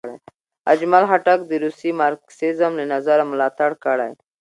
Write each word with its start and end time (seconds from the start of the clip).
اجمل 0.73 1.03
خټک 1.09 1.39
د 1.45 1.51
روسي 1.63 1.91
مارکسیزم 2.01 2.71
له 2.79 2.85
نظره 2.93 3.23
ملاتړ 3.31 3.71
کړی. 3.85 4.11